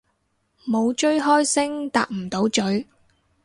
[0.67, 2.87] 冇追開星搭唔到咀